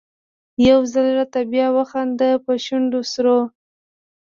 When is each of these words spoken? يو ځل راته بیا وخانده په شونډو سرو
يو 0.67 0.79
ځل 0.93 1.07
راته 1.17 1.41
بیا 1.51 1.67
وخانده 1.77 2.29
په 2.43 2.51
شونډو 2.65 3.01
سرو 3.11 3.39